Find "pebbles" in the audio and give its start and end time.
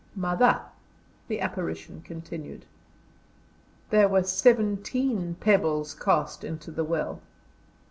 5.35-5.93